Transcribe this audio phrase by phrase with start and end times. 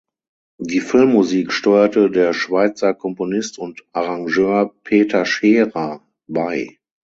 [0.57, 6.79] Die Filmmusik steuerte der Schweizer Komponist und Arrangeur Peter Scherer bei.